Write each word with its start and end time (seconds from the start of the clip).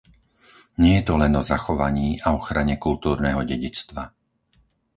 Nie 0.81 0.93
je 0.97 1.03
to 1.07 1.13
len 1.21 1.33
o 1.37 1.43
zachovaní 1.51 2.09
a 2.25 2.33
ochrane 2.39 2.73
kultúrneho 2.85 3.41
dedičstva. 3.51 4.03